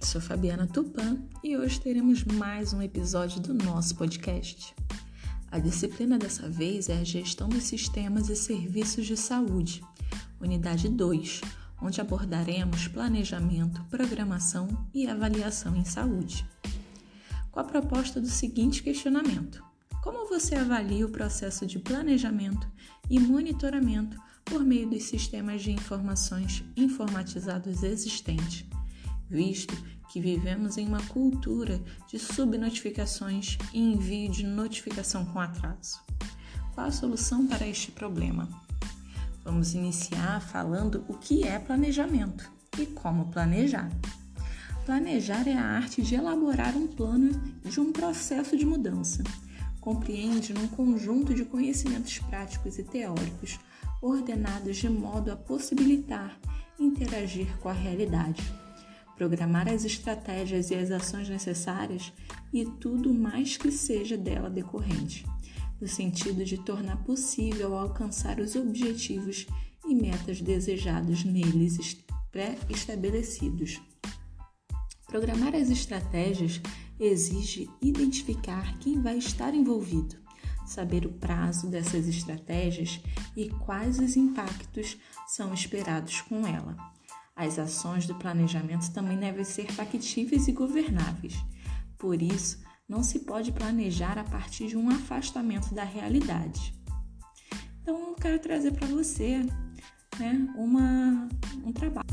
[0.00, 4.74] Sou Fabiana Tupan e hoje teremos mais um episódio do nosso podcast.
[5.50, 9.82] A disciplina dessa vez é a Gestão dos Sistemas e Serviços de Saúde,
[10.40, 11.40] unidade 2,
[11.80, 16.46] onde abordaremos planejamento, programação e avaliação em saúde.
[17.50, 19.64] Com a proposta do seguinte questionamento:
[20.02, 22.70] Como você avalia o processo de planejamento
[23.08, 28.75] e monitoramento por meio dos sistemas de informações informatizados existentes?
[29.28, 29.74] Visto
[30.08, 36.00] que vivemos em uma cultura de subnotificações e envio de notificação com atraso.
[36.74, 38.48] Qual a solução para este problema?
[39.44, 43.90] Vamos iniciar falando o que é planejamento e como planejar.
[44.84, 47.30] Planejar é a arte de elaborar um plano
[47.64, 49.22] de um processo de mudança.
[49.80, 53.58] Compreende um conjunto de conhecimentos práticos e teóricos
[54.00, 56.38] ordenados de modo a possibilitar
[56.78, 58.42] interagir com a realidade
[59.16, 62.12] programar as estratégias e as ações necessárias
[62.52, 65.24] e tudo mais que seja dela decorrente,
[65.80, 69.46] no sentido de tornar possível alcançar os objetivos
[69.86, 73.80] e metas desejados neles pré-estabelecidos.
[75.06, 76.60] Programar as estratégias
[77.00, 80.16] exige identificar quem vai estar envolvido,
[80.66, 83.00] saber o prazo dessas estratégias
[83.36, 86.95] e quais os impactos são esperados com ela
[87.36, 91.34] as ações do planejamento também devem ser factíveis e governáveis.
[91.98, 96.74] Por isso, não se pode planejar a partir de um afastamento da realidade.
[97.82, 99.44] Então, eu quero trazer para você
[100.18, 101.28] né, uma,
[101.62, 102.06] um trabalho.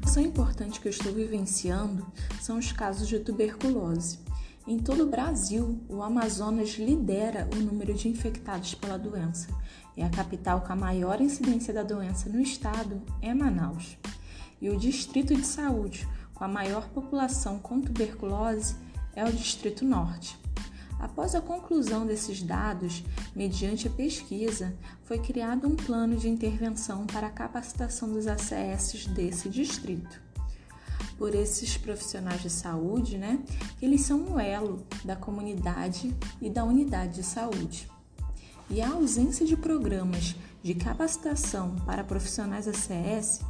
[0.00, 4.18] A ação importante que eu estou vivenciando são os casos de tuberculose.
[4.64, 9.48] Em todo o Brasil, o Amazonas lidera o número de infectados pela doença
[9.96, 13.98] e a capital com a maior incidência da doença no estado é Manaus.
[14.60, 18.76] E o distrito de saúde com a maior população com tuberculose
[19.16, 20.38] é o Distrito Norte.
[21.00, 23.02] Após a conclusão desses dados,
[23.34, 29.48] mediante a pesquisa, foi criado um plano de intervenção para a capacitação dos ACS desse
[29.48, 30.22] distrito
[31.22, 33.38] por esses profissionais de saúde, né?
[33.80, 37.88] Eles são um elo da comunidade e da unidade de saúde.
[38.68, 40.34] E a ausência de programas
[40.64, 43.40] de capacitação para profissionais ACS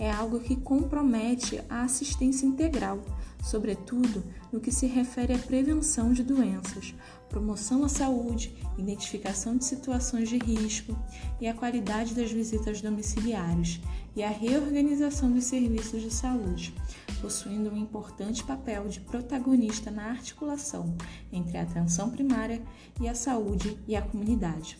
[0.00, 3.04] é algo que compromete a assistência integral,
[3.44, 6.94] sobretudo no que se refere à prevenção de doenças,
[7.28, 10.96] promoção à saúde, identificação de situações de risco
[11.38, 13.78] e a qualidade das visitas domiciliares
[14.16, 16.74] e a reorganização dos serviços de saúde,
[17.20, 20.96] possuindo um importante papel de protagonista na articulação
[21.30, 22.62] entre a atenção primária
[22.98, 24.78] e a saúde e a comunidade.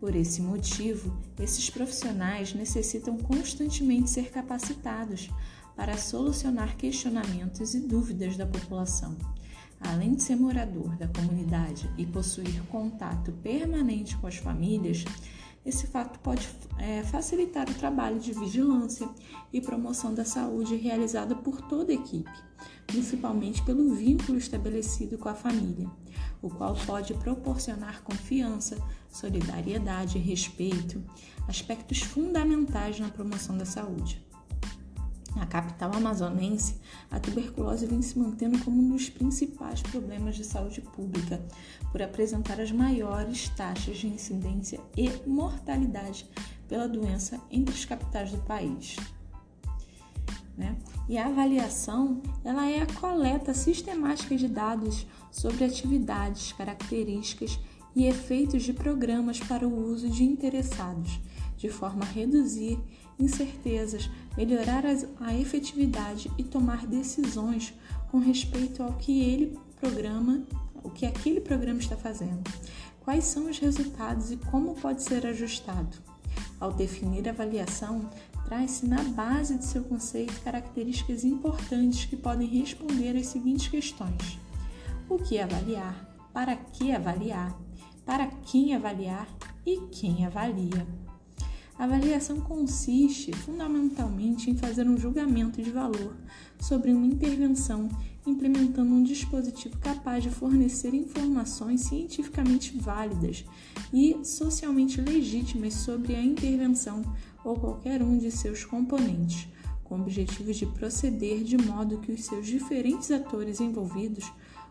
[0.00, 5.28] Por esse motivo, esses profissionais necessitam constantemente ser capacitados
[5.76, 9.14] para solucionar questionamentos e dúvidas da população.
[9.78, 15.04] Além de ser morador da comunidade e possuir contato permanente com as famílias,
[15.64, 16.48] esse fato pode
[16.78, 19.08] é, facilitar o trabalho de vigilância
[19.52, 22.30] e promoção da saúde realizada por toda a equipe,
[22.86, 25.88] principalmente pelo vínculo estabelecido com a família,
[26.40, 28.78] o qual pode proporcionar confiança,
[29.10, 31.02] solidariedade e respeito,
[31.46, 34.29] aspectos fundamentais na promoção da saúde.
[35.40, 36.74] Na capital amazonense,
[37.10, 41.40] a tuberculose vem se mantendo como um dos principais problemas de saúde pública,
[41.90, 46.28] por apresentar as maiores taxas de incidência e mortalidade
[46.68, 48.96] pela doença entre as capitais do país.
[50.58, 50.76] Né?
[51.08, 57.58] E a avaliação ela é a coleta sistemática de dados sobre atividades, características
[57.96, 61.18] e efeitos de programas para o uso de interessados,
[61.60, 62.78] de forma a reduzir
[63.18, 64.82] incertezas, melhorar
[65.20, 67.74] a efetividade e tomar decisões
[68.10, 70.42] com respeito ao que ele programa,
[70.82, 72.42] o que aquele programa está fazendo.
[73.00, 75.98] Quais são os resultados e como pode ser ajustado?
[76.58, 78.08] Ao definir a avaliação,
[78.46, 84.38] traz-se na base de seu conceito características importantes que podem responder às seguintes questões:
[85.08, 87.54] o que avaliar, para que avaliar,
[88.06, 89.28] para quem avaliar
[89.66, 90.86] e quem avalia.
[91.80, 96.14] A avaliação consiste fundamentalmente em fazer um julgamento de valor
[96.60, 97.88] sobre uma intervenção,
[98.26, 103.46] implementando um dispositivo capaz de fornecer informações cientificamente válidas
[103.94, 107.02] e socialmente legítimas sobre a intervenção
[107.42, 109.48] ou qualquer um de seus componentes,
[109.82, 114.30] com o objetivo de proceder de modo que os seus diferentes atores envolvidos,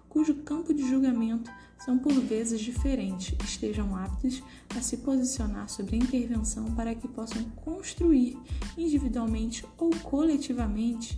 [0.09, 1.49] cujo campo de julgamento
[1.85, 4.43] são por vezes diferentes, estejam aptos
[4.75, 8.37] a se posicionar sobre a intervenção para que possam construir
[8.77, 11.17] individualmente ou coletivamente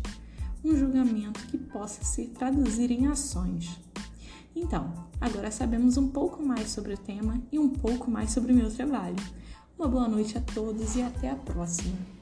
[0.63, 3.79] um julgamento que possa se traduzir em ações.
[4.55, 8.55] Então, agora sabemos um pouco mais sobre o tema e um pouco mais sobre o
[8.55, 9.15] meu trabalho.
[9.79, 12.20] Uma boa noite a todos e até a próxima!